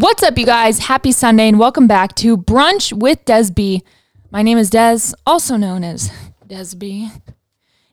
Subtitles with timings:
[0.00, 0.78] What's up, you guys?
[0.78, 3.82] Happy Sunday and welcome back to Brunch with Desby.
[4.30, 6.12] My name is Des, also known as
[6.46, 7.20] Desby.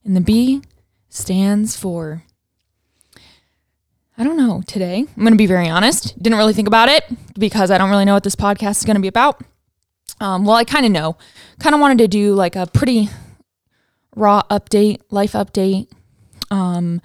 [0.04, 0.62] And the B
[1.10, 2.22] stands for,
[4.20, 5.00] I don't know, today.
[5.00, 6.22] I'm going to be very honest.
[6.22, 7.06] Didn't really think about it
[7.40, 9.42] because I don't really know what this podcast is going to be about.
[10.20, 11.18] Um, well, I kind of know.
[11.60, 13.10] Kind of wanted to do like a pretty
[14.16, 15.88] raw update, life update,
[16.52, 17.02] um,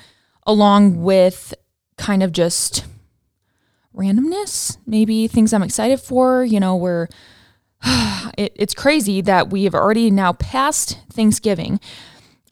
[0.47, 1.55] along with
[1.97, 2.85] kind of just
[3.95, 6.45] randomness, maybe things I'm excited for.
[6.45, 7.09] You know, where
[8.37, 11.81] it, it's crazy that we have already now passed Thanksgiving.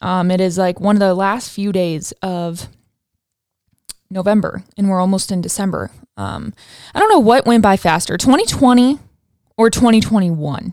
[0.00, 2.68] Um, it is like one of the last few days of
[4.10, 5.90] November, and we're almost in December.
[6.16, 6.54] Um,
[6.94, 8.98] I don't know what went by faster, 2020
[9.56, 10.72] or 2021,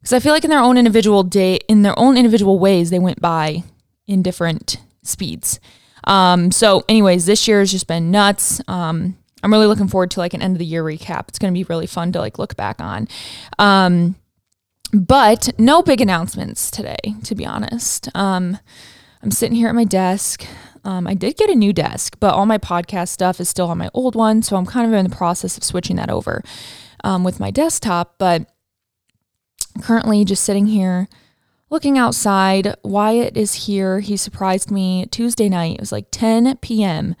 [0.00, 2.98] because I feel like in their own individual day, in their own individual ways, they
[2.98, 3.64] went by
[4.06, 5.60] in different speeds.
[6.04, 8.60] Um, so, anyways, this year has just been nuts.
[8.68, 11.28] Um, I'm really looking forward to like an end of the year recap.
[11.28, 13.06] It's going to be really fun to like look back on.
[13.58, 14.16] Um,
[14.92, 18.08] but no big announcements today, to be honest.
[18.14, 18.58] Um,
[19.22, 20.46] I'm sitting here at my desk.
[20.84, 23.76] Um, I did get a new desk, but all my podcast stuff is still on
[23.76, 24.40] my old one.
[24.42, 26.42] So I'm kind of in the process of switching that over
[27.02, 28.14] um, with my desktop.
[28.18, 28.50] But
[29.82, 31.06] currently just sitting here
[31.68, 32.74] looking outside.
[32.82, 34.00] Wyatt is here.
[34.00, 35.74] He surprised me Tuesday night.
[35.74, 37.14] It was like 10 p.m.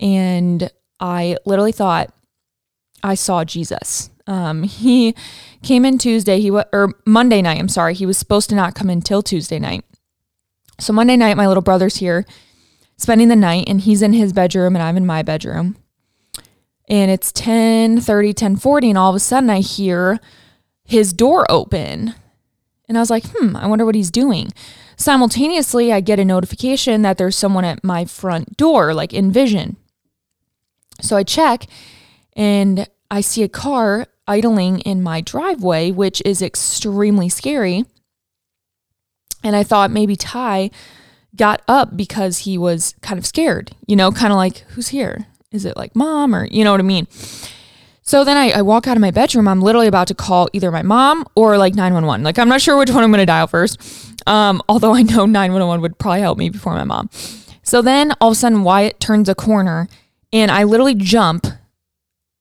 [0.00, 2.12] And I literally thought
[3.02, 4.10] I saw Jesus.
[4.26, 5.14] Um, he
[5.62, 6.40] came in Tuesday.
[6.40, 7.58] He was or Monday night.
[7.58, 7.94] I'm sorry.
[7.94, 9.84] He was supposed to not come in till Tuesday night.
[10.78, 12.24] So Monday night, my little brother's here,
[12.96, 15.76] spending the night, and he's in his bedroom, and I'm in my bedroom.
[16.88, 20.20] And it's 10 30, 10 40, and all of a sudden I hear
[20.84, 22.14] his door open.
[22.88, 24.52] And I was like, hmm, I wonder what he's doing.
[24.96, 29.76] Simultaneously, I get a notification that there's someone at my front door, like in vision.
[31.02, 31.66] So I check
[32.34, 37.84] and I see a car idling in my driveway, which is extremely scary.
[39.42, 40.70] And I thought maybe Ty
[41.34, 45.26] got up because he was kind of scared, you know, kind of like, who's here?
[45.50, 47.08] Is it like mom or, you know what I mean?
[48.02, 49.46] So then I, I, walk out of my bedroom.
[49.46, 52.24] I'm literally about to call either my mom or like 911.
[52.24, 53.80] Like, I'm not sure which one I'm going to dial first.
[54.26, 57.08] Um, although I know 911 would probably help me before my mom.
[57.62, 59.88] So then all of a sudden, Wyatt turns a corner
[60.32, 61.46] and I literally jump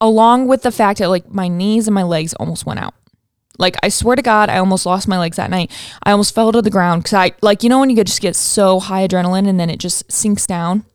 [0.01, 2.94] along with the fact that like my knees and my legs almost went out.
[3.57, 5.72] Like I swear to God, I almost lost my legs that night.
[6.03, 8.35] I almost fell to the ground because I like you know when you just get
[8.35, 10.85] so high adrenaline and then it just sinks down.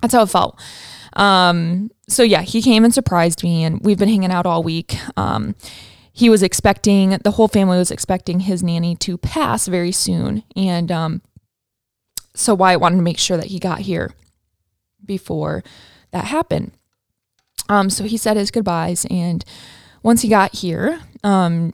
[0.00, 0.58] That's how it felt.
[1.14, 4.96] Um, so yeah, he came and surprised me, and we've been hanging out all week.
[5.16, 5.54] Um,
[6.12, 10.90] he was expecting the whole family was expecting his nanny to pass very soon, and
[10.90, 11.22] um,
[12.34, 14.12] so Wyatt wanted to make sure that he got here
[15.04, 15.62] before
[16.14, 16.72] that happened.
[17.68, 19.44] Um, so he said his goodbyes, and
[20.02, 21.72] once he got here, um,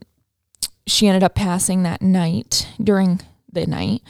[0.87, 4.01] she ended up passing that night during the night.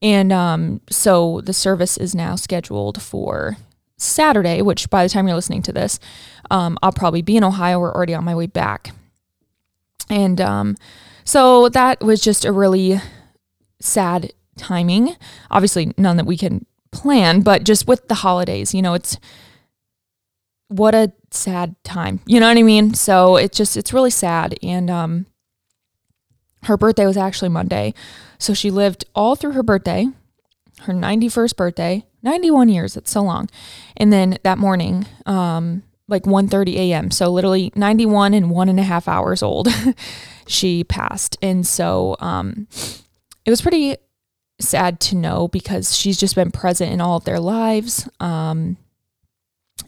[0.00, 3.56] And um, so the service is now scheduled for
[3.96, 5.98] Saturday, which by the time you're listening to this,
[6.50, 8.92] um, I'll probably be in Ohio or already on my way back.
[10.10, 10.76] And um,
[11.24, 13.00] so that was just a really
[13.80, 15.16] sad timing.
[15.50, 19.18] Obviously, none that we can plan, but just with the holidays, you know, it's
[20.72, 22.20] what a sad time.
[22.26, 22.94] You know what I mean?
[22.94, 25.26] So it's just it's really sad and um
[26.64, 27.94] her birthday was actually Monday.
[28.38, 30.06] So she lived all through her birthday,
[30.82, 33.48] her 91st birthday, 91 years, it's so long.
[33.96, 38.84] And then that morning, um, like 1.30 a.m., so literally 91 and one and a
[38.84, 39.68] half hours old,
[40.46, 41.36] she passed.
[41.42, 42.68] And so um,
[43.44, 43.96] it was pretty
[44.60, 48.08] sad to know because she's just been present in all of their lives.
[48.20, 48.76] Um,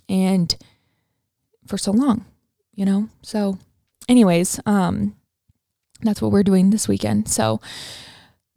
[0.09, 0.57] and
[1.67, 2.25] for so long,
[2.75, 3.09] you know?
[3.23, 3.59] So,
[4.09, 5.17] anyways, um,
[6.03, 7.29] that's what we're doing this weekend.
[7.29, 7.61] So,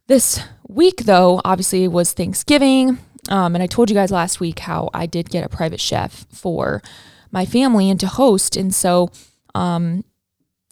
[0.07, 2.99] this week, though, obviously was Thanksgiving.
[3.29, 6.25] Um, and I told you guys last week how I did get a private chef
[6.31, 6.81] for
[7.29, 8.55] my family and to host.
[8.55, 9.09] And so,
[9.53, 10.03] um,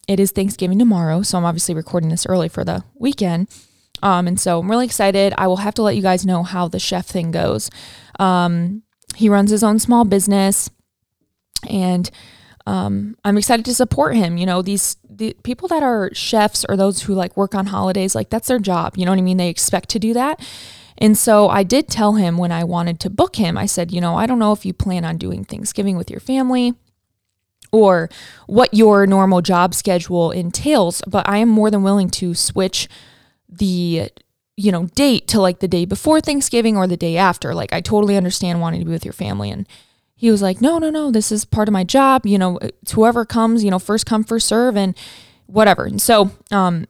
[0.08, 1.22] it is Thanksgiving tomorrow.
[1.22, 3.48] So, I'm obviously recording this early for the weekend.
[4.02, 5.32] Um, and so I'm really excited.
[5.38, 7.70] I will have to let you guys know how the chef thing goes.
[8.18, 8.82] Um,
[9.16, 10.70] he runs his own small business
[11.68, 12.10] and
[12.66, 14.36] um, I'm excited to support him.
[14.36, 18.14] You know, these the people that are chefs or those who like work on holidays,
[18.14, 18.96] like that's their job.
[18.96, 19.36] You know what I mean?
[19.36, 20.40] They expect to do that.
[20.98, 24.00] And so I did tell him when I wanted to book him, I said, you
[24.00, 26.74] know, I don't know if you plan on doing Thanksgiving with your family
[27.70, 28.08] or
[28.46, 32.88] what your normal job schedule entails, but I am more than willing to switch
[33.48, 34.10] the
[34.56, 37.54] you know date to like the day before Thanksgiving or the day after.
[37.54, 39.68] Like I totally understand wanting to be with your family and
[40.16, 42.26] he was like, no, no, no, this is part of my job.
[42.26, 44.96] You know, it's whoever comes, you know, first come, first serve and
[45.46, 45.84] whatever.
[45.84, 46.86] And so, um,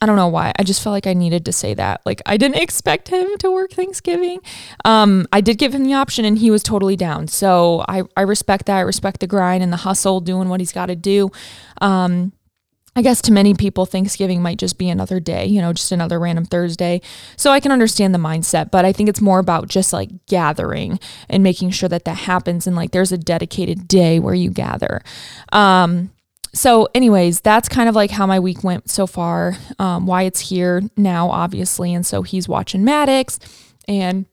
[0.00, 0.52] I don't know why.
[0.58, 2.00] I just felt like I needed to say that.
[2.04, 4.40] Like I didn't expect him to work Thanksgiving.
[4.84, 7.28] Um, I did give him the option and he was totally down.
[7.28, 8.78] So I, I respect that.
[8.78, 11.30] I respect the grind and the hustle, doing what he's got to do.
[11.80, 12.32] Um,
[12.96, 16.18] I guess to many people, Thanksgiving might just be another day, you know, just another
[16.18, 17.02] random Thursday.
[17.36, 20.98] So I can understand the mindset, but I think it's more about just like gathering
[21.28, 25.02] and making sure that that happens and like there's a dedicated day where you gather.
[25.52, 26.10] Um,
[26.54, 29.58] so, anyways, that's kind of like how my week went so far.
[29.78, 33.38] Um, Wyatt's here now, obviously, and so he's watching Maddox,
[33.86, 34.24] and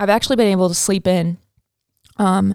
[0.00, 1.36] I've actually been able to sleep in
[2.16, 2.54] um,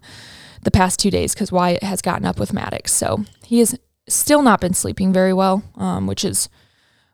[0.63, 2.91] the past two days because Wyatt has gotten up with Maddox.
[2.93, 3.77] So he has
[4.07, 6.49] still not been sleeping very well, um, which is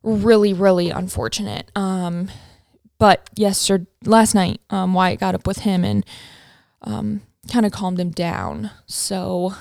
[0.03, 1.71] really, really unfortunate.
[1.75, 2.29] Um,
[2.97, 6.05] but yesterday, last night, um, Wyatt got up with him and
[6.81, 8.71] um, kind of calmed him down.
[8.85, 9.53] So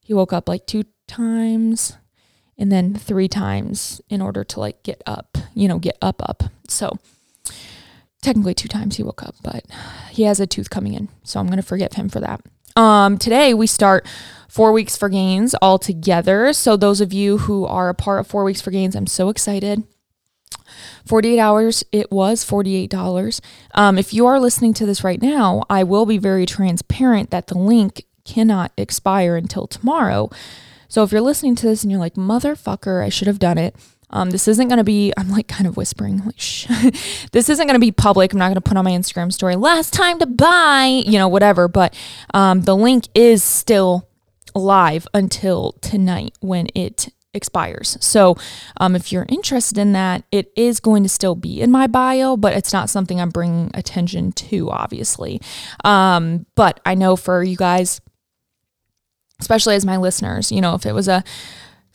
[0.00, 1.96] he woke up like two times
[2.56, 6.44] and then three times in order to like get up, you know, get up, up.
[6.68, 6.98] So
[8.22, 9.64] technically two times he woke up, but
[10.10, 11.08] he has a tooth coming in.
[11.22, 12.40] So I'm going to forgive him for that.
[12.78, 14.06] Um, today we start
[14.48, 16.52] four weeks for gains all together.
[16.52, 19.30] So those of you who are a part of four weeks for gains, I'm so
[19.30, 19.82] excited.
[21.04, 23.40] 48 hours, it was $48.
[23.74, 27.48] Um, if you are listening to this right now, I will be very transparent that
[27.48, 30.30] the link cannot expire until tomorrow.
[30.86, 33.74] So if you're listening to this and you're like, motherfucker, I should have done it.
[34.10, 36.66] Um, this isn't going to be, I'm like kind of whispering, like, shh.
[37.32, 38.32] this isn't going to be public.
[38.32, 41.28] I'm not going to put on my Instagram story, last time to buy, you know,
[41.28, 41.68] whatever.
[41.68, 41.94] But
[42.32, 44.08] um, the link is still
[44.54, 47.98] live until tonight when it expires.
[48.00, 48.36] So
[48.78, 52.36] um, if you're interested in that, it is going to still be in my bio,
[52.36, 55.40] but it's not something I'm bringing attention to, obviously.
[55.84, 58.00] Um, but I know for you guys,
[59.40, 60.50] especially as my listeners.
[60.50, 61.22] You know, if it was a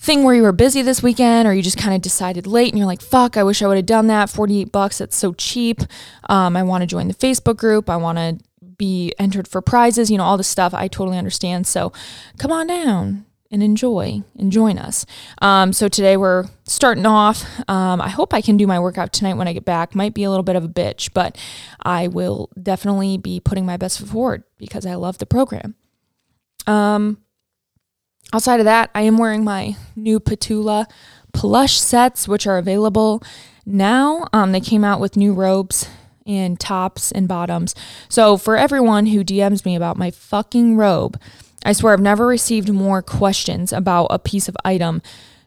[0.04, 2.78] thing where you were busy this weekend or you just kind of decided late and
[2.78, 4.30] you're like, fuck, I wish I would have done that.
[4.30, 5.82] 48 bucks, that's so cheap.
[6.28, 7.90] Um, I want to join the Facebook group.
[7.90, 8.38] I want to
[8.76, 10.74] be entered for prizes, you know, all this stuff.
[10.74, 11.68] I totally understand.
[11.68, 11.94] So
[12.38, 15.06] come on down and enjoy and join us.
[15.42, 17.46] Um, so today we're starting off.
[17.70, 19.96] Um, I hope I can do my workout tonight when I get back.
[19.96, 21.38] Might be a little bit of a bitch, but
[21.82, 25.76] I will definitely be putting my best foot forward because I love the program.
[26.68, 27.23] Um,
[28.34, 30.88] Outside of that, I am wearing my new Petula
[31.34, 33.22] plush sets, which are available
[33.64, 34.28] now.
[34.34, 35.88] Um, they came out with new robes
[36.26, 37.76] and tops and bottoms.
[38.10, 41.20] So for everyone who DMs me about my fucking robe,
[41.64, 45.04] I swear I've never received more questions about a piece of item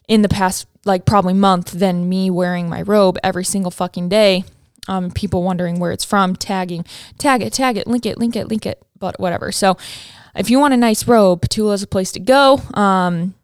[0.06, 4.44] in the past like probably month than me wearing my robe every single fucking day.
[4.88, 6.84] Um, people wondering where it's from, tagging,
[7.18, 9.50] tag it, tag it, link it, link it, link it, but whatever.
[9.50, 9.76] So
[10.36, 12.60] if you want a nice robe, Petula is a place to go.
[12.74, 13.34] Um,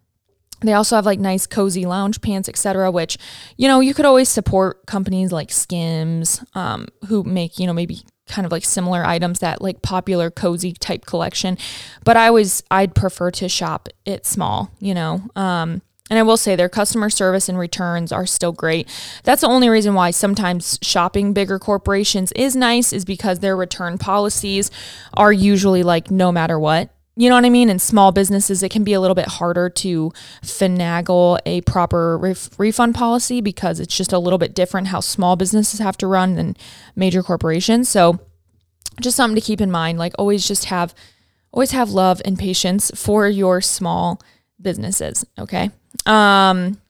[0.61, 2.89] they also have like nice cozy lounge pants, etc.
[2.89, 3.17] Which,
[3.57, 8.03] you know, you could always support companies like Skims, um, who make you know maybe
[8.27, 11.57] kind of like similar items that like popular cozy type collection.
[12.03, 15.21] But I always I'd prefer to shop it small, you know.
[15.35, 15.81] Um,
[16.13, 18.87] and I will say their customer service and returns are still great.
[19.23, 23.97] That's the only reason why sometimes shopping bigger corporations is nice is because their return
[23.97, 24.69] policies
[25.15, 26.91] are usually like no matter what.
[27.15, 27.67] You know what I mean?
[27.67, 30.11] In small businesses, it can be a little bit harder to
[30.43, 35.35] finagle a proper ref- refund policy because it's just a little bit different how small
[35.35, 36.55] businesses have to run than
[36.95, 37.89] major corporations.
[37.89, 38.19] So,
[39.01, 39.97] just something to keep in mind.
[39.97, 40.93] Like, always just have,
[41.51, 44.21] always have love and patience for your small
[44.63, 45.25] businesses.
[45.37, 45.69] Okay.
[46.05, 46.81] Um,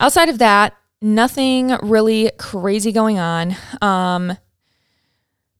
[0.00, 3.56] outside of that, nothing really crazy going on.
[3.82, 4.38] Um,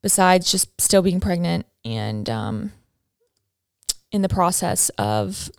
[0.05, 2.73] besides just still being pregnant and um,
[4.12, 5.50] in the process of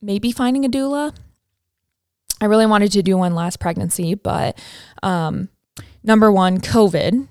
[0.00, 1.14] maybe finding a doula.
[2.40, 4.58] I really wanted to do one last pregnancy, but
[5.02, 5.50] um,
[6.02, 7.28] number one, COVID.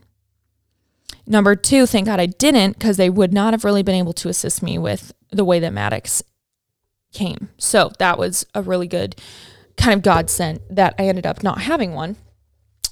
[1.26, 4.30] Number two, thank God I didn't because they would not have really been able to
[4.30, 6.22] assist me with the way that Maddox
[7.12, 7.50] came.
[7.58, 9.16] So that was a really good
[9.78, 12.18] kind of godsend that I ended up not having one.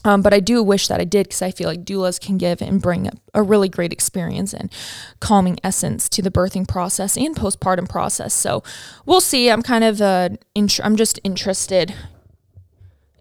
[0.06, 2.62] Um, but I do wish that I did because I feel like doulas can give
[2.62, 4.72] and bring a, a, really great experience and
[5.20, 8.34] calming essence to the birthing process and postpartum process.
[8.34, 8.64] So
[9.06, 9.50] we'll see.
[9.50, 11.94] I'm kind of uh, int- I'm just interested.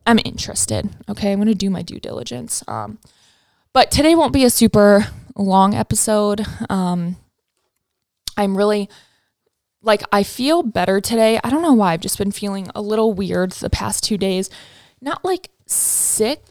[0.07, 0.91] I'm interested.
[1.09, 2.63] Okay, I'm to do my due diligence.
[2.69, 2.99] Um,
[3.73, 6.47] but today won't be a super long episode.
[6.71, 7.17] Um,
[8.37, 8.89] I'm really
[9.87, 11.41] like I feel better today.
[11.43, 11.93] I don't know why.
[11.93, 14.51] I've just been feeling a little weird the past two days.
[15.01, 16.43] Not like sick,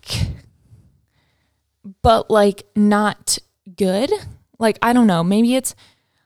[2.02, 3.38] but like not
[3.76, 4.12] good.
[4.58, 5.24] Like I don't know.
[5.24, 5.76] Maybe it's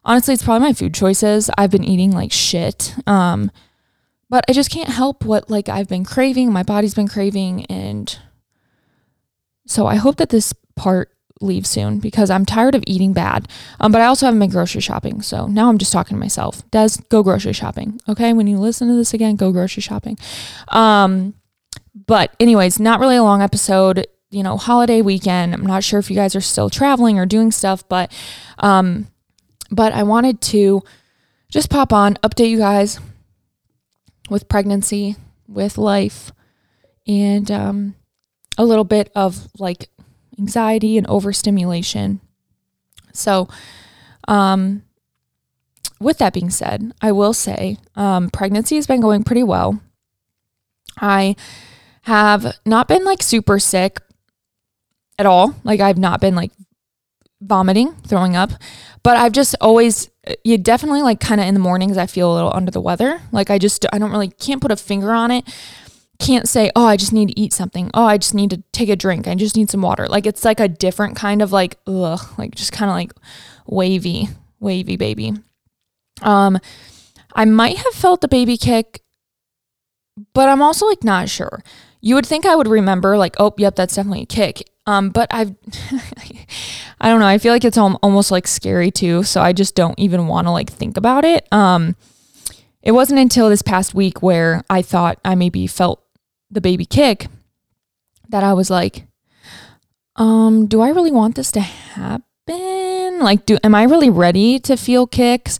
[0.06, 1.50] honestly, it's probably my food choices.
[1.58, 2.96] I've been eating like shit.
[3.08, 3.52] Um,
[4.30, 8.18] but I just can't help what like I've been craving, my body's been craving and
[9.66, 13.48] so I hope that this part leaves soon because I'm tired of eating bad.
[13.80, 15.22] Um, but I also haven't been grocery shopping.
[15.22, 16.70] So now I'm just talking to myself.
[16.72, 18.00] Des, go grocery shopping.
[18.08, 18.34] Okay.
[18.34, 20.18] When you listen to this again, go grocery shopping.
[20.70, 21.34] Um,
[22.06, 25.54] but anyways, not really a long episode, you know, holiday weekend.
[25.54, 28.12] I'm not sure if you guys are still traveling or doing stuff, but,
[28.60, 29.08] um,
[29.72, 30.82] but I wanted to
[31.50, 33.00] just pop on, update you guys
[34.30, 35.16] with pregnancy,
[35.48, 36.32] with life,
[37.08, 37.96] and, um,
[38.58, 39.90] a little bit of like
[40.40, 42.22] anxiety and overstimulation.
[43.14, 43.48] So,
[44.28, 44.84] um,
[46.00, 49.82] with that being said, I will say um, pregnancy has been going pretty well.
[51.00, 51.36] I
[52.04, 54.00] have not been like super sick
[55.18, 55.56] at all.
[55.64, 56.52] Like, I've not been like
[57.42, 58.52] vomiting, throwing up,
[59.04, 60.10] but I've just always,
[60.44, 63.22] you definitely like kind of in the mornings, I feel a little under the weather.
[63.32, 65.44] Like, I just, I don't really, can't put a finger on it
[66.20, 67.90] can't say, oh, I just need to eat something.
[67.94, 69.28] Oh, I just need to take a drink.
[69.28, 70.08] I just need some water.
[70.08, 73.14] Like it's like a different kind of like, ugh, like just kind of like
[73.66, 74.28] wavy,
[74.60, 75.34] wavy baby.
[76.22, 76.60] Um,
[77.34, 79.02] I might have felt the baby kick,
[80.34, 81.64] but I'm also like not sure.
[82.02, 84.70] You would think I would remember, like, oh, yep, that's definitely a kick.
[84.86, 85.54] Um, but I've,
[87.02, 87.28] I don't know.
[87.28, 89.24] I feel like it's almost like scary too.
[89.24, 91.48] So I just don't even want to like think about it.
[91.52, 91.96] Um,
[92.82, 96.02] it wasn't until this past week where I thought I maybe felt
[96.52, 97.28] the baby kick
[98.30, 99.08] that I was like,
[100.16, 103.20] um, do I really want this to happen?
[103.20, 105.60] Like, do am I really ready to feel kicks?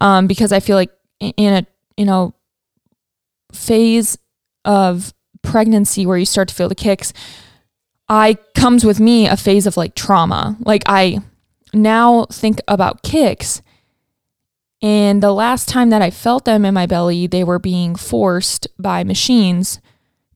[0.00, 1.66] Um, because I feel like in a
[1.96, 2.34] you know
[3.52, 4.18] phase
[4.64, 7.12] of pregnancy where you start to feel the kicks,
[8.08, 10.56] I comes with me a phase of like trauma.
[10.60, 11.20] Like I
[11.72, 13.62] now think about kicks.
[14.82, 18.66] And the last time that I felt them in my belly, they were being forced
[18.78, 19.78] by machines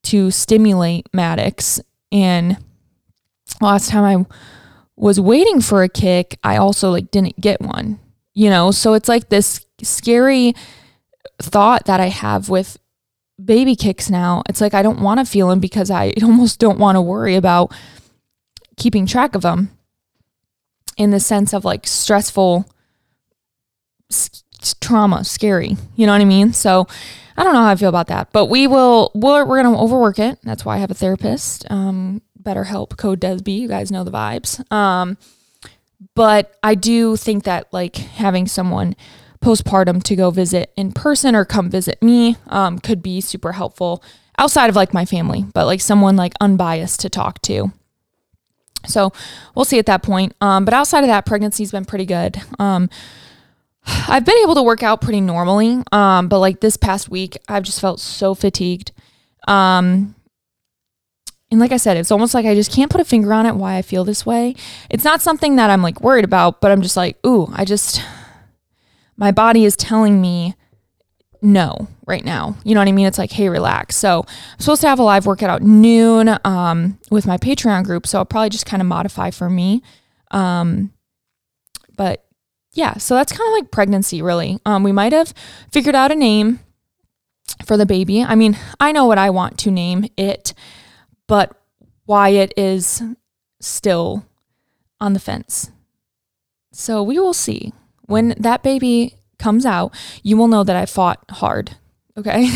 [0.04, 1.80] to stimulate Maddox.
[2.12, 2.56] And
[3.61, 4.37] last time I
[4.96, 7.99] was waiting for a kick, I also like didn't get one.
[8.32, 10.54] You know, so it's like this scary
[11.40, 12.78] thought that I have with
[13.42, 14.42] baby kicks now.
[14.49, 17.37] It's like I don't want to feel them because I almost don't want to worry
[17.37, 17.73] about
[18.76, 19.70] keeping track of them
[20.96, 22.68] in the sense of like stressful
[24.80, 25.76] trauma, scary.
[25.96, 26.52] You know what I mean?
[26.52, 26.87] So
[27.36, 29.10] I don't know how I feel about that, but we will.
[29.14, 30.38] We're, we're gonna overwork it.
[30.42, 31.70] That's why I have a therapist.
[31.70, 33.58] Um, BetterHelp code Desby.
[33.58, 34.70] You guys know the vibes.
[34.72, 35.16] Um,
[36.14, 38.94] but I do think that like having someone
[39.40, 44.02] postpartum to go visit in person or come visit me um, could be super helpful
[44.38, 47.72] outside of like my family, but like someone like unbiased to talk to.
[48.86, 49.12] So
[49.54, 50.34] we'll see at that point.
[50.40, 52.40] Um, but outside of that, pregnancy's been pretty good.
[52.58, 52.90] Um,
[53.86, 57.62] I've been able to work out pretty normally, um, but like this past week, I've
[57.62, 58.92] just felt so fatigued.
[59.46, 60.14] Um,
[61.50, 63.54] and like I said, it's almost like I just can't put a finger on it
[63.54, 64.56] why I feel this way.
[64.90, 68.02] It's not something that I'm like worried about, but I'm just like, ooh, I just,
[69.16, 70.54] my body is telling me
[71.42, 72.56] no right now.
[72.64, 73.06] You know what I mean?
[73.06, 73.96] It's like, hey, relax.
[73.96, 78.06] So I'm supposed to have a live workout at noon um, with my Patreon group.
[78.06, 79.82] So I'll probably just kind of modify for me.
[80.30, 80.92] Um,
[81.96, 82.24] but
[82.75, 84.59] yeah, so that's kind of like pregnancy, really.
[84.66, 85.33] Um, we might have
[85.71, 86.61] figured out a name
[87.64, 88.23] for the baby.
[88.23, 90.54] I mean, I know what I want to name it,
[91.28, 91.57] but
[92.07, 93.02] Wyatt is
[93.61, 94.26] still
[95.00, 95.71] on the fence.
[96.73, 97.73] So we will see.
[98.07, 101.76] When that baby comes out, you will know that I fought hard.
[102.16, 102.49] Okay.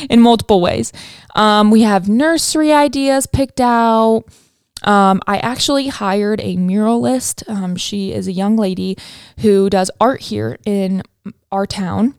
[0.10, 0.92] In multiple ways.
[1.34, 4.24] Um, we have nursery ideas picked out.
[4.84, 7.48] Um, I actually hired a muralist.
[7.48, 8.96] Um, she is a young lady
[9.40, 11.02] who does art here in
[11.50, 12.14] our town.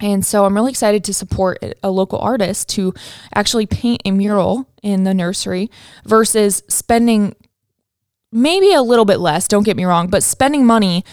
[0.00, 2.94] And so I'm really excited to support a local artist to
[3.34, 5.70] actually paint a mural in the nursery
[6.04, 7.34] versus spending
[8.32, 11.04] maybe a little bit less, don't get me wrong, but spending money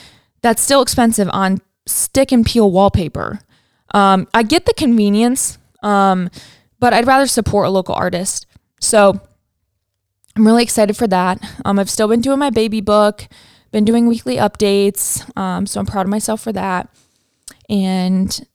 [0.42, 3.40] that's still expensive on stick and peel wallpaper.
[3.94, 6.30] Um, I get the convenience, um,
[6.80, 8.48] but I'd rather support a local artist.
[8.80, 9.22] So
[10.36, 11.40] I'm really excited for that.
[11.66, 13.28] Um, I've still been doing my baby book,
[13.72, 15.26] been doing weekly updates.
[15.38, 16.90] Um, so I'm proud of myself for that.
[17.70, 18.48] And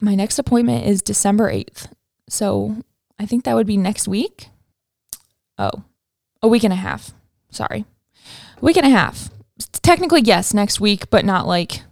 [0.00, 1.88] my next appointment is December 8th.
[2.28, 2.76] So
[3.18, 4.48] I think that would be next week.
[5.58, 5.84] Oh,
[6.42, 7.12] a week and a half.
[7.50, 7.84] Sorry.
[8.60, 9.30] A week and a half.
[9.82, 11.82] Technically, yes, next week, but not like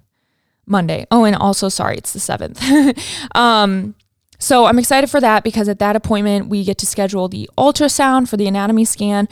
[0.66, 1.06] Monday.
[1.10, 3.34] Oh, and also, sorry, it's the 7th.
[3.34, 3.94] um,
[4.44, 8.28] so I'm excited for that because at that appointment, we get to schedule the ultrasound
[8.28, 9.26] for the anatomy scan,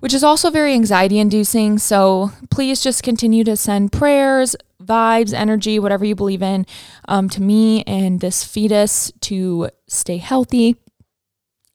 [0.00, 1.78] which is also very anxiety inducing.
[1.78, 6.66] So please just continue to send prayers, vibes, energy, whatever you believe in,
[7.08, 10.76] um, to me and this fetus to stay healthy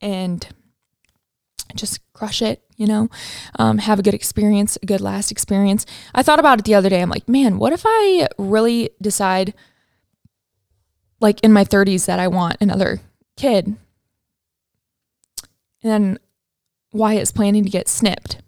[0.00, 0.46] and
[1.74, 3.08] just crush it, you know,
[3.58, 5.84] um, have a good experience, a good last experience.
[6.14, 7.02] I thought about it the other day.
[7.02, 9.52] I'm like, man, what if I really decide,
[11.22, 13.00] like in my 30s, that I want another
[13.36, 13.66] kid?
[15.82, 16.18] And then
[16.92, 18.38] Wyatt is planning to get snipped.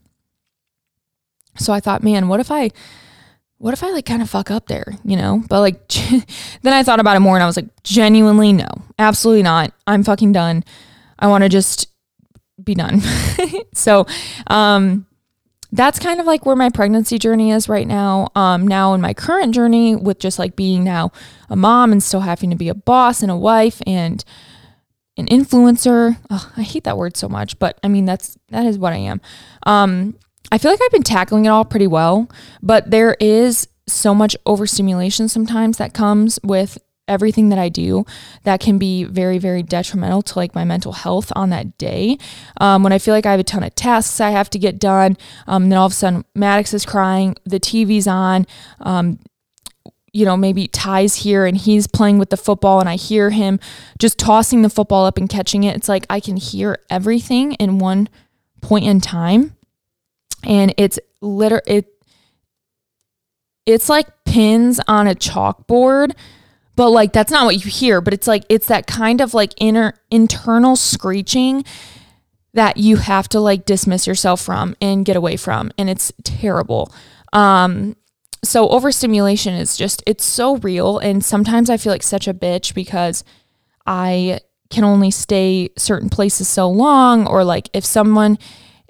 [1.56, 2.70] So I thought, man, what if I
[3.58, 5.42] what if I like kind of fuck up there, you know?
[5.48, 5.88] But like,
[6.62, 9.72] then I thought about it more and I was like, genuinely, no, absolutely not.
[9.86, 10.64] I'm fucking done.
[11.18, 11.88] I want to just
[12.62, 13.00] be done.
[13.72, 14.06] so,
[14.48, 15.06] um,
[15.74, 18.28] that's kind of like where my pregnancy journey is right now.
[18.36, 21.10] Um, now in my current journey with just like being now
[21.50, 24.24] a mom and still having to be a boss and a wife and
[25.16, 26.16] an influencer.
[26.56, 29.20] I hate that word so much, but I mean that's that is what I am.
[29.66, 30.16] Um,
[30.52, 32.30] I feel like I've been tackling it all pretty well,
[32.62, 36.78] but there is so much overstimulation sometimes that comes with
[37.08, 38.04] everything that I do
[38.44, 42.18] that can be very, very detrimental to like my mental health on that day.
[42.60, 44.78] Um, when I feel like I have a ton of tasks I have to get
[44.78, 48.46] done, um, then all of a sudden Maddox is crying, the TV's on,
[48.80, 49.18] um,
[50.12, 53.58] you know, maybe Ty's here and he's playing with the football and I hear him
[53.98, 55.74] just tossing the football up and catching it.
[55.76, 58.08] It's like I can hear everything in one
[58.60, 59.56] point in time
[60.44, 61.86] and it's liter it
[63.66, 66.12] it's like pins on a chalkboard
[66.76, 69.52] but like that's not what you hear but it's like it's that kind of like
[69.58, 71.64] inner internal screeching
[72.54, 76.92] that you have to like dismiss yourself from and get away from and it's terrible.
[77.32, 77.96] Um
[78.44, 82.74] so overstimulation is just it's so real and sometimes i feel like such a bitch
[82.74, 83.24] because
[83.86, 84.38] i
[84.70, 88.38] can only stay certain places so long or like if someone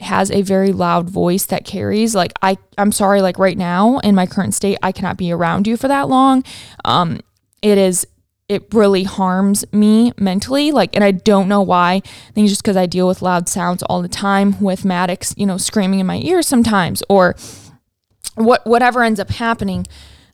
[0.00, 4.14] has a very loud voice that carries like i i'm sorry like right now in
[4.14, 6.42] my current state i cannot be around you for that long.
[6.84, 7.20] Um
[7.64, 8.06] it is
[8.47, 11.94] it really harms me mentally like and i don't know why.
[11.94, 15.46] I think just because i deal with loud sounds all the time with maddox you
[15.46, 17.35] know screaming in my ears sometimes or
[18.37, 19.87] what whatever ends up happening.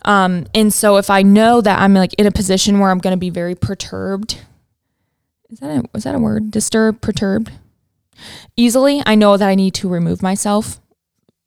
[0.05, 3.17] Um and so if i know that i'm like in a position where i'm going
[3.17, 4.41] to be very perturbed
[5.51, 6.51] is that a, was that a word?
[6.51, 7.01] Disturbed?
[7.01, 7.51] Perturbed?
[8.57, 10.81] Easily, I know that I need to remove myself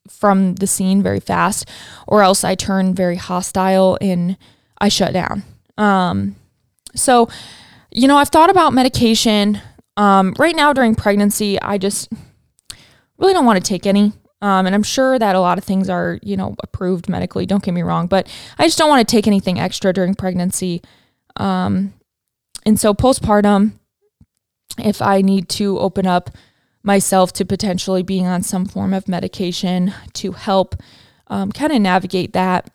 [0.08, 1.68] from the scene very fast,
[2.06, 4.36] or else I turn very hostile and
[4.78, 5.44] I shut down.
[5.76, 6.36] Um,
[6.94, 7.28] so,
[7.90, 9.60] you know, I've thought about medication.
[9.96, 12.12] Um, right now during pregnancy, I just
[13.18, 14.12] really don't want to take any.
[14.42, 17.46] Um, and I'm sure that a lot of things are, you know, approved medically.
[17.46, 20.82] Don't get me wrong, but I just don't want to take anything extra during pregnancy.
[21.36, 21.94] Um,
[22.66, 23.72] and so postpartum,
[24.78, 26.30] if I need to open up
[26.82, 30.76] myself to potentially being on some form of medication to help
[31.28, 32.70] um, kind of navigate that.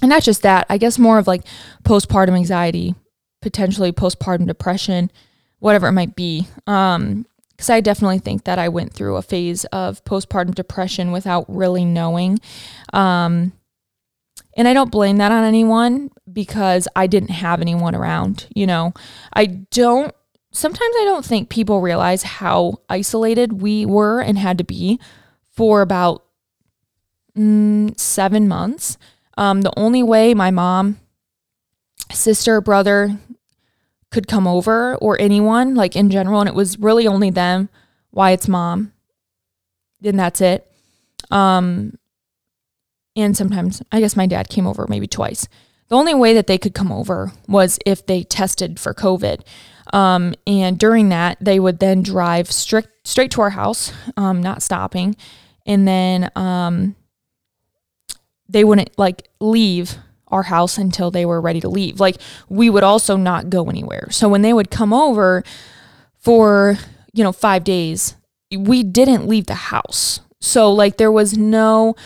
[0.00, 1.42] And not just that, I guess more of like
[1.84, 2.94] postpartum anxiety,
[3.42, 5.10] potentially postpartum depression,
[5.58, 6.46] whatever it might be.
[6.66, 11.44] Um, because I definitely think that I went through a phase of postpartum depression without
[11.48, 12.38] really knowing.
[12.92, 13.52] Um,
[14.56, 18.92] and I don't blame that on anyone because I didn't have anyone around, you know.
[19.32, 20.14] I don't
[20.52, 24.98] sometimes I don't think people realize how isolated we were and had to be
[25.50, 26.24] for about
[27.36, 28.98] mm, seven months.
[29.38, 30.98] Um, the only way my mom,
[32.12, 33.16] sister, brother
[34.10, 37.68] could come over or anyone, like in general, and it was really only them,
[38.10, 38.92] Wyatt's mom,
[40.00, 40.66] Then that's it.
[41.30, 41.98] Um,
[43.14, 45.46] and sometimes, I guess my dad came over maybe twice.
[45.88, 49.42] The only way that they could come over was if they tested for COVID.
[49.92, 54.62] Um, and during that, they would then drive strict, straight to our house, um, not
[54.62, 55.16] stopping.
[55.64, 56.96] And then um,
[58.48, 59.96] they wouldn't like leave
[60.28, 62.00] our house until they were ready to leave.
[62.00, 62.16] Like
[62.48, 64.08] we would also not go anywhere.
[64.10, 65.42] So when they would come over
[66.18, 66.78] for,
[67.12, 68.16] you know, five days,
[68.56, 70.20] we didn't leave the house.
[70.40, 71.96] So like there was no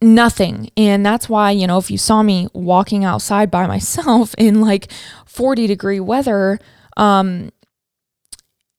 [0.00, 0.70] nothing.
[0.76, 4.90] And that's why, you know, if you saw me walking outside by myself in like
[5.26, 6.58] 40 degree weather,
[6.96, 7.50] um,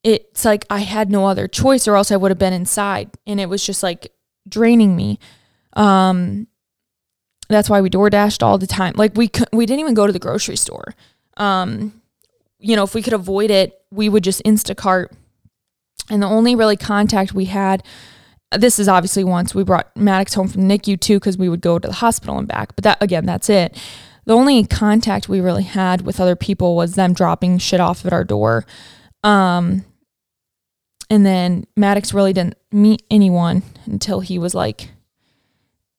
[0.04, 3.10] it's like I had no other choice or else I would have been inside.
[3.28, 4.14] And it was just like
[4.48, 5.20] draining me.
[5.74, 6.48] Um,
[7.48, 8.94] that's why we door dashed all the time.
[8.96, 10.94] Like we we didn't even go to the grocery store.
[11.38, 12.02] Um,
[12.60, 15.08] you know, if we could avoid it, we would just Instacart.
[16.10, 17.84] And the only really contact we had
[18.58, 21.62] this is obviously once we brought Maddox home from the NICU too, because we would
[21.62, 22.76] go to the hospital and back.
[22.76, 23.78] But that again, that's it.
[24.26, 28.14] The only contact we really had with other people was them dropping shit off at
[28.14, 28.66] our door.
[29.24, 29.86] Um,
[31.10, 34.92] and then Maddox really didn't meet anyone until he was like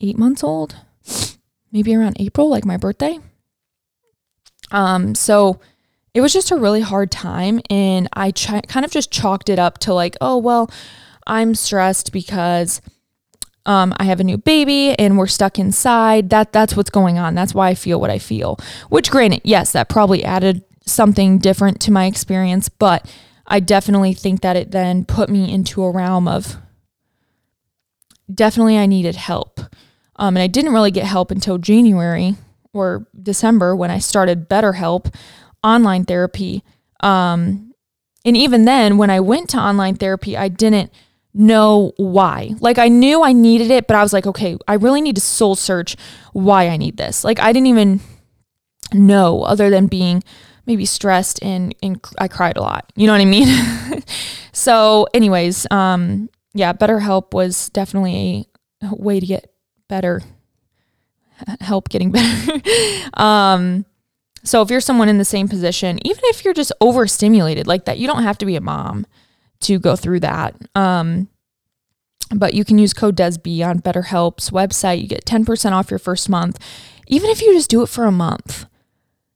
[0.01, 0.77] eight months old,
[1.73, 3.19] maybe around April, like my birthday.
[4.71, 5.61] Um, so
[6.15, 9.59] it was just a really hard time, and I ch- kind of just chalked it
[9.59, 10.71] up to like, oh well,
[11.27, 12.81] I'm stressed because
[13.67, 16.31] um, I have a new baby and we're stuck inside.
[16.31, 17.35] That that's what's going on.
[17.35, 18.59] That's why I feel what I feel.
[18.89, 23.09] Which, granted, yes, that probably added something different to my experience, but
[23.47, 26.57] I definitely think that it then put me into a realm of
[28.33, 29.61] definitely I needed help.
[30.21, 32.37] Um, and I didn't really get help until January
[32.75, 35.13] or December when I started BetterHelp
[35.65, 36.63] online therapy.
[37.01, 37.73] Um,
[38.25, 40.93] and even then, when I went to online therapy, I didn't
[41.33, 42.51] know why.
[42.61, 45.23] Like I knew I needed it, but I was like, okay, I really need to
[45.23, 45.97] soul search
[46.35, 47.25] why I need this.
[47.25, 48.01] Like I didn't even
[48.93, 50.23] know other than being
[50.67, 52.93] maybe stressed and, and I cried a lot.
[52.95, 54.03] You know what I mean?
[54.53, 58.49] so anyways, um yeah, BetterHelp was definitely
[58.83, 59.51] a way to get
[59.91, 60.23] better
[61.61, 62.61] help getting better.
[63.15, 63.85] um
[64.43, 67.99] so if you're someone in the same position, even if you're just overstimulated like that,
[67.99, 69.07] you don't have to be a mom
[69.61, 70.57] to go through that.
[70.75, 71.29] Um,
[72.35, 75.03] but you can use code DESB on BetterHelp's website.
[75.03, 76.59] You get 10% off your first month,
[77.07, 78.67] even if you just do it for a month.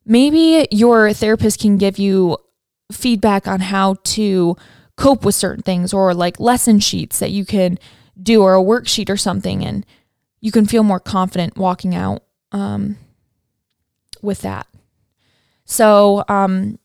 [0.07, 2.39] Maybe your therapist can give you
[2.91, 4.57] feedback on how to
[4.97, 7.79] cope with certain things or like lesson sheets that you can
[8.23, 9.65] do or a worksheet or something.
[9.65, 9.85] And
[10.45, 12.99] you can feel more confident walking out um,
[14.21, 14.67] with that.
[15.65, 16.79] So, um,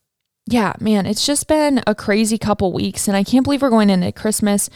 [0.48, 3.90] yeah, man, it's just been a crazy couple weeks and I can't believe we're going
[3.90, 4.70] into Christmas.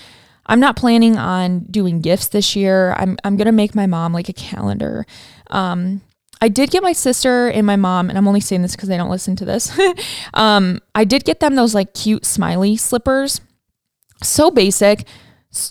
[0.47, 2.93] I'm not planning on doing gifts this year.
[2.97, 5.05] I'm I'm to make my mom like a calendar.
[5.49, 6.01] Um
[6.41, 8.97] I did get my sister and my mom, and I'm only saying this because they
[8.97, 9.71] don't listen to this.
[10.33, 13.39] um, I did get them those like cute smiley slippers.
[14.21, 15.05] So basic,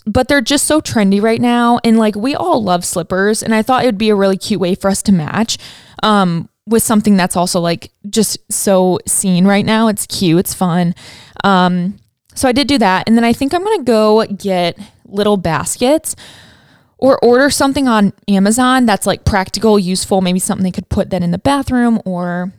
[0.05, 1.79] but they're just so trendy right now.
[1.83, 4.59] And like we all love slippers, and I thought it would be a really cute
[4.59, 5.57] way for us to match.
[6.01, 9.87] Um, with something that's also like just so seen right now.
[9.87, 10.95] It's cute, it's fun.
[11.43, 11.99] Um,
[12.35, 13.07] so I did do that.
[13.07, 16.15] And then I think I'm going to go get little baskets
[16.97, 21.21] or order something on Amazon that's like practical, useful, maybe something they could put then
[21.21, 22.53] in the bathroom or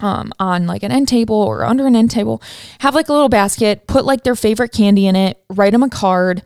[0.00, 2.42] um, on like an end table or under an end table.
[2.80, 5.88] Have like a little basket, put like their favorite candy in it, write them a
[5.88, 6.42] card.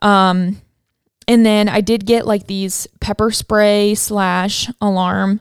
[0.00, 0.60] Um,
[1.26, 5.40] and then I did get like these pepper spray slash alarm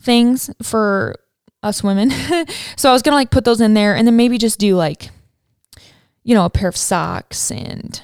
[0.00, 1.16] things for
[1.62, 2.10] us women.
[2.76, 5.10] so I was to like put those in there and then maybe just do like,
[6.24, 8.02] you know, a pair of socks and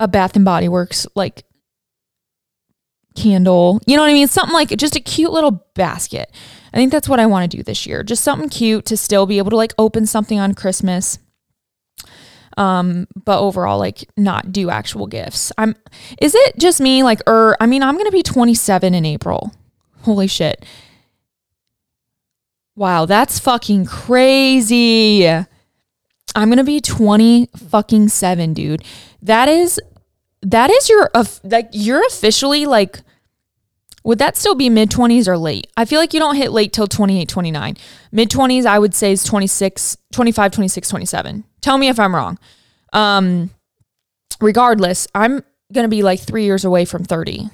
[0.00, 1.44] a Bath and Body Works like
[3.14, 3.80] candle.
[3.86, 4.28] You know what I mean?
[4.28, 6.30] Something like just a cute little basket.
[6.72, 8.02] I think that's what I want to do this year.
[8.02, 11.18] Just something cute to still be able to like open something on Christmas.
[12.56, 15.52] Um, but overall, like not do actual gifts.
[15.56, 15.74] I'm
[16.20, 17.02] is it just me?
[17.02, 19.52] Like, or I mean, I'm gonna be 27 in April.
[20.02, 20.64] Holy shit.
[22.74, 25.26] Wow, that's fucking crazy.
[26.34, 28.82] I'm to be 20 fucking 7, dude.
[29.20, 29.78] That is
[30.40, 31.10] that is your
[31.44, 33.00] like you're officially like
[34.04, 35.66] would that still be mid 20s or late?
[35.76, 37.76] I feel like you don't hit late till 28, 29.
[38.10, 41.44] Mid 20s I would say is 26, 25, 26, 27.
[41.60, 42.38] Tell me if I'm wrong.
[42.92, 43.50] Um
[44.40, 47.48] regardless, I'm going to be like 3 years away from 30.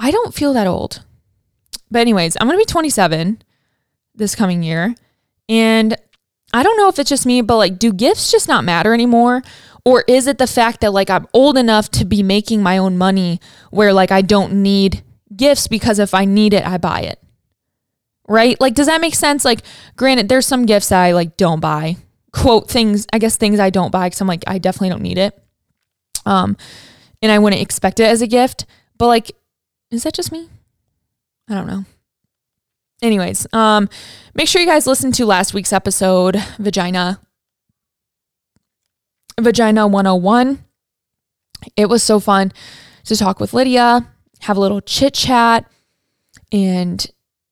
[0.00, 1.04] I don't feel that old.
[1.90, 3.42] But, anyways, I'm going to be 27
[4.14, 4.94] this coming year.
[5.48, 5.96] And
[6.52, 9.42] I don't know if it's just me, but like, do gifts just not matter anymore?
[9.84, 12.96] Or is it the fact that like I'm old enough to be making my own
[12.96, 15.02] money where like I don't need
[15.34, 17.20] gifts because if I need it, I buy it?
[18.26, 18.58] Right?
[18.58, 19.44] Like, does that make sense?
[19.44, 19.60] Like,
[19.96, 21.96] granted, there's some gifts that I like don't buy.
[22.32, 25.18] Quote things, I guess things I don't buy because I'm like, I definitely don't need
[25.18, 25.38] it.
[26.24, 26.56] Um,
[27.20, 28.64] and I wouldn't expect it as a gift.
[28.96, 29.32] But like,
[29.90, 30.48] is that just me?
[31.48, 31.84] I don't know.
[33.02, 33.90] Anyways, um,
[34.34, 37.20] make sure you guys listen to last week's episode, Vagina.
[39.40, 40.64] Vagina 101.
[41.76, 42.52] It was so fun
[43.04, 44.06] to talk with Lydia,
[44.40, 45.70] have a little chit chat,
[46.52, 47.06] and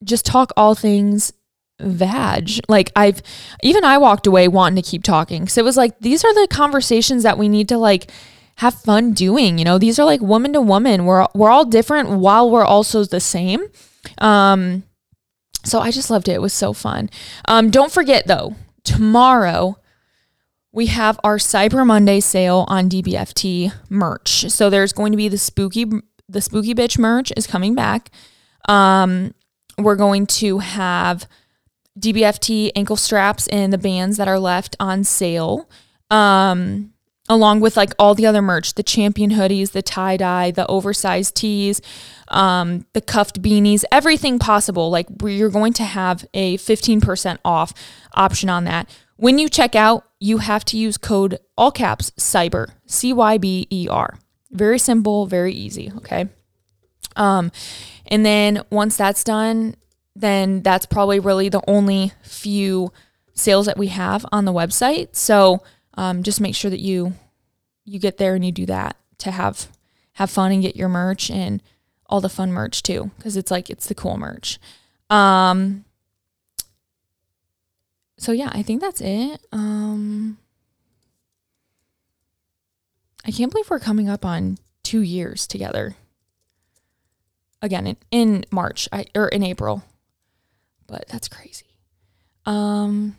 [0.05, 1.33] just talk all things
[1.81, 2.51] vag.
[2.68, 3.23] Like I've
[3.62, 5.49] even I walked away wanting to keep talking.
[5.49, 8.11] So it was like these are the conversations that we need to like
[8.57, 9.59] have fun doing.
[9.59, 11.05] You know, these are like woman to woman.
[11.05, 13.66] We're we're all different while we're also the same.
[14.18, 14.85] Um,
[15.64, 16.33] so I just loved it.
[16.33, 17.11] It was so fun.
[17.47, 19.79] Um, don't forget though, tomorrow
[20.73, 24.51] we have our Cyber Monday sale on DBFT merch.
[24.51, 25.87] So there's going to be the spooky
[26.29, 28.11] the spooky bitch merch is coming back.
[28.69, 29.35] Um,
[29.77, 31.29] we're going to have
[31.99, 35.69] DBFT ankle straps and the bands that are left on sale.
[36.11, 36.93] Um,
[37.29, 41.35] along with like all the other merch, the champion hoodies, the tie dye, the oversized
[41.37, 41.81] tees,
[42.29, 44.91] um, the cuffed beanies, everything possible.
[44.91, 47.75] Like you're going to have a 15% off
[48.15, 48.89] option on that.
[49.17, 53.67] When you check out, you have to use code all caps cyber, C Y B
[53.71, 54.19] E R.
[54.53, 55.91] Very simple, very easy.
[55.97, 56.29] Okay.
[57.17, 57.51] Um,
[58.07, 59.75] and then once that's done,
[60.15, 62.93] then that's probably really the only few
[63.35, 65.17] sales that we have on the website.
[65.17, 67.15] So um, just make sure that you
[67.85, 69.67] you get there and you do that to have
[70.15, 71.61] have fun and get your merch and
[72.07, 74.61] all the fun merch too because it's like it's the cool merch.
[75.11, 75.85] Um,
[78.18, 79.44] so yeah, I think that's it.
[79.53, 80.38] Um,
[83.25, 85.96] I can't believe we're coming up on two years together.
[87.61, 89.85] Again, in, in March I, or in April,
[90.87, 91.66] but that's crazy.
[92.44, 93.16] Um,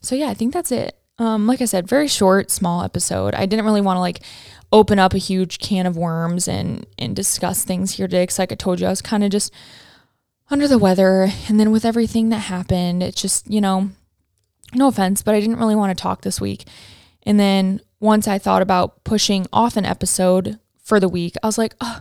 [0.00, 0.96] so yeah, I think that's it.
[1.18, 3.34] Um, like I said, very short, small episode.
[3.34, 4.20] I didn't really want to like
[4.72, 8.26] open up a huge can of worms and and discuss things here today.
[8.26, 9.52] Cause like I told you, I was kind of just
[10.52, 13.90] under the weather, and then with everything that happened, it's just you know,
[14.74, 16.66] no offense, but I didn't really want to talk this week.
[17.24, 21.58] And then once I thought about pushing off an episode for the week, I was
[21.58, 22.00] like, oh,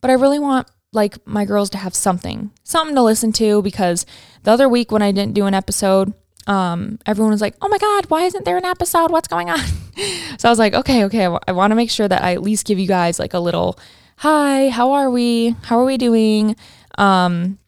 [0.00, 4.04] but I really want like my girls to have something, something to listen to because
[4.42, 6.12] the other week when I didn't do an episode,
[6.46, 9.12] um, everyone was like, "Oh my God, why isn't there an episode?
[9.12, 9.60] What's going on?"
[10.38, 12.32] so I was like, "Okay, okay, I, w- I want to make sure that I
[12.32, 13.78] at least give you guys like a little,
[14.16, 15.54] hi, how are we?
[15.62, 16.56] How are we doing?"
[16.98, 17.58] Um,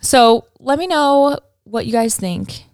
[0.00, 2.64] so let me know what you guys think.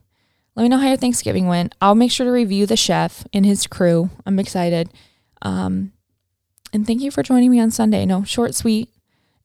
[0.55, 1.75] Let me know how your Thanksgiving went.
[1.81, 4.11] I'll make sure to review the chef and his crew.
[4.27, 4.91] I'm excited.
[5.41, 5.93] Um,
[6.73, 8.05] and thank you for joining me on Sunday.
[8.05, 8.89] No, short, sweet,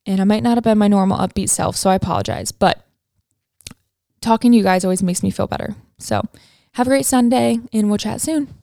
[0.06, 2.52] and I might not have been my normal upbeat self, so I apologize.
[2.52, 2.84] But
[4.20, 5.74] talking to you guys always makes me feel better.
[5.98, 6.22] So
[6.72, 8.54] have a great Sunday, and we'll chat soon.